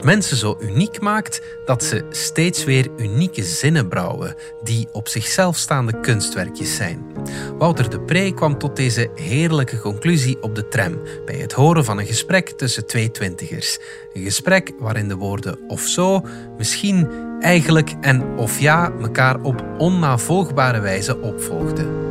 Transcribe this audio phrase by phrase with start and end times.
[0.00, 5.56] wat mensen zo uniek maakt, dat ze steeds weer unieke zinnen brouwen, die op zichzelf
[5.56, 7.06] staande kunstwerkjes zijn.
[7.58, 11.98] Wouter de Pre kwam tot deze heerlijke conclusie op de tram bij het horen van
[11.98, 13.78] een gesprek tussen twee twintigers.
[14.12, 16.26] Een gesprek waarin de woorden of zo,
[16.56, 17.08] misschien,
[17.40, 22.09] eigenlijk en of ja elkaar op onnavolgbare wijze opvolgden.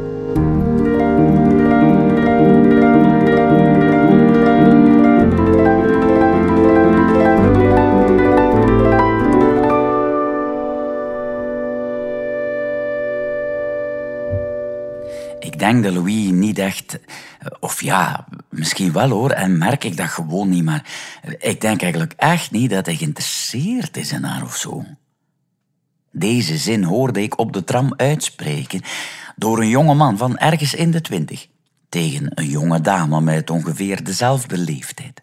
[15.40, 17.00] Ik denk dat Louis niet echt...
[17.60, 20.86] Of ja, misschien wel hoor, en merk ik dat gewoon niet, maar
[21.40, 24.86] ik denk eigenlijk echt niet dat hij geïnteresseerd is in haar of zo.
[26.12, 28.82] Deze zin hoorde ik op de tram uitspreken
[29.36, 31.48] door een jonge man van ergens in de twintig
[31.90, 35.22] tegen een jonge dame met ongeveer dezelfde leeftijd.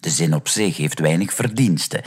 [0.00, 2.02] De zin op zich heeft weinig verdiensten.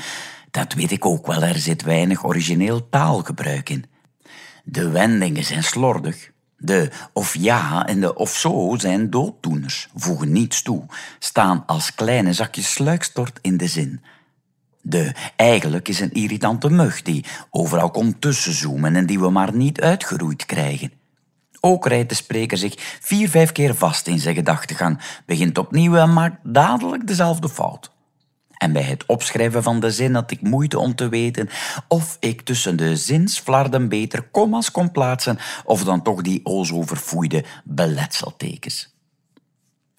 [0.51, 3.85] Dat weet ik ook wel, er zit weinig origineel taalgebruik in.
[4.63, 6.31] De wendingen zijn slordig.
[6.63, 10.85] De of ja en de of zo zijn dooddoeners, voegen niets toe,
[11.19, 14.01] staan als kleine zakjes sluikstort in de zin.
[14.81, 19.81] De eigenlijk is een irritante mug die overal komt tussenzoomen en die we maar niet
[19.81, 20.91] uitgeroeid krijgen.
[21.59, 26.13] Ook rijdt de spreker zich vier, vijf keer vast in zijn gedachtegang, begint opnieuw en
[26.13, 27.91] maakt dadelijk dezelfde fout.
[28.61, 31.49] En bij het opschrijven van de zin had ik moeite om te weten
[31.87, 36.83] of ik tussen de zinsflarden beter kommas kon plaatsen of dan toch die o zo
[37.63, 38.95] beletseltekens.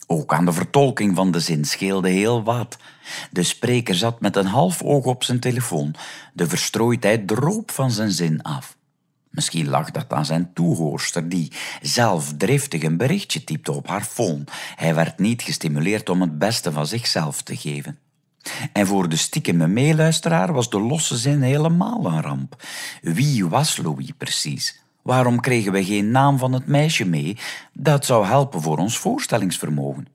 [0.06, 2.76] Ook aan de vertolking van de zin scheelde heel wat.
[3.30, 5.94] De spreker zat met een half oog op zijn telefoon.
[6.32, 8.76] De verstrooidheid droop van zijn zin af.
[9.30, 14.44] Misschien lag dat aan zijn toehoorster, die zelf driftig een berichtje typte op haar phone.
[14.74, 17.98] Hij werd niet gestimuleerd om het beste van zichzelf te geven.
[18.72, 22.62] En voor de stiekeme meeluisteraar was de losse zin helemaal een ramp.
[23.02, 24.80] Wie was Louis precies?
[25.02, 27.36] Waarom kregen we geen naam van het meisje mee?
[27.72, 30.06] Dat zou helpen voor ons voorstellingsvermogen.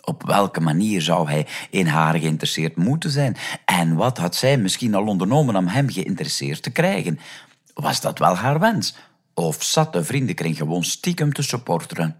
[0.00, 3.36] Op welke manier zou hij in haar geïnteresseerd moeten zijn?
[3.64, 7.18] En wat had zij misschien al ondernomen om hem geïnteresseerd te krijgen?
[7.74, 8.96] Was dat wel haar wens?
[9.34, 12.16] Of zat de vriendenkring gewoon stiekem te supporteren?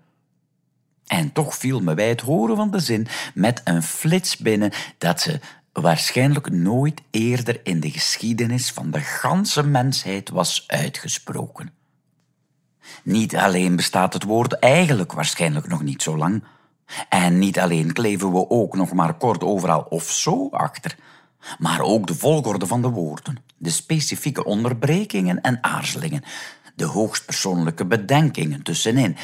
[1.06, 5.20] En toch viel me bij het horen van de zin met een flits binnen dat
[5.20, 5.40] ze
[5.72, 11.72] waarschijnlijk nooit eerder in de geschiedenis van de ganse mensheid was uitgesproken.
[13.02, 16.44] Niet alleen bestaat het woord eigenlijk waarschijnlijk nog niet zo lang,
[17.08, 20.96] en niet alleen kleven we ook nog maar kort overal of zo achter,
[21.58, 26.22] maar ook de volgorde van de woorden, de specifieke onderbrekingen en aarzelingen,
[26.74, 29.16] de hoogstpersoonlijke bedenkingen tussenin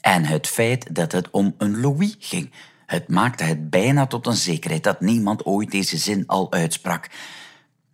[0.00, 2.50] en het feit dat het om een Louis ging.
[2.86, 7.10] Het maakte het bijna tot een zekerheid dat niemand ooit deze zin al uitsprak.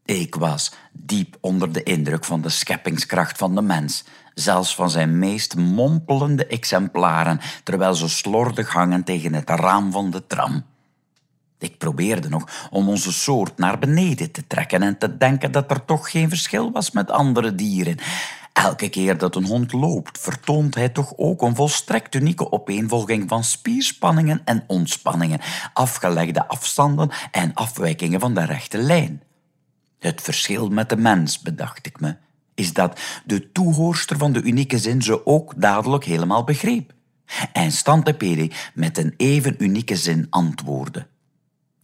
[0.05, 5.19] Ik was diep onder de indruk van de scheppingskracht van de mens, zelfs van zijn
[5.19, 10.65] meest mompelende exemplaren, terwijl ze slordig hangen tegen het raam van de tram.
[11.59, 15.85] Ik probeerde nog om onze soort naar beneden te trekken en te denken dat er
[15.85, 17.99] toch geen verschil was met andere dieren.
[18.57, 23.45] Elke keer dat een hond loopt, vertoont hij toch ook een volstrekt unieke opeenvolging van
[23.45, 25.41] spierspanningen en ontspanningen,
[25.73, 29.23] afgelegde afstanden en afwijkingen van de rechte lijn.
[29.99, 32.17] Het verschil met de mens, bedacht ik me,
[32.55, 36.93] is dat de toehoorster van de unieke zin ze ook dadelijk helemaal begreep.
[37.53, 41.07] En Stantepede met een even unieke zin antwoordde.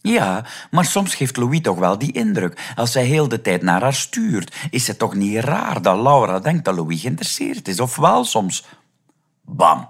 [0.05, 2.73] Ja, maar soms geeft Louis toch wel die indruk.
[2.75, 6.39] Als zij heel de tijd naar haar stuurt, is het toch niet raar dat Laura
[6.39, 8.65] denkt dat Louis geïnteresseerd is, of wel soms?
[9.41, 9.89] Bam!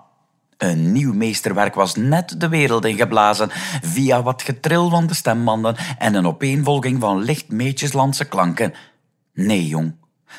[0.57, 3.49] Een nieuw meesterwerk was net de wereld ingeblazen
[3.81, 8.73] via wat getril van de stembanden en een opeenvolging van licht meetjeslandse klanken.
[9.33, 9.95] Nee, jong,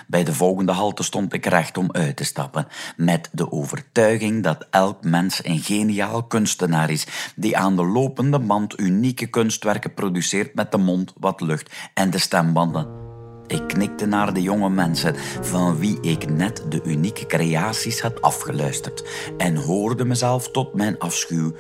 [0.07, 2.67] bij de volgende halte stond ik recht om uit te stappen,
[2.97, 7.07] met de overtuiging dat elk mens een geniaal kunstenaar is,
[7.37, 12.19] die aan de lopende band unieke kunstwerken produceert met de mond, wat lucht en de
[12.19, 13.03] stembanden.
[13.47, 19.05] Ik knikte naar de jonge mensen van wie ik net de unieke creaties had afgeluisterd
[19.39, 21.53] en hoorde mezelf tot mijn afschuw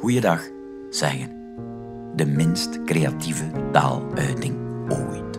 [0.00, 0.42] Goeiedag
[0.90, 1.36] zeggen.
[2.16, 4.56] De minst creatieve taaluiting
[4.88, 5.38] ooit.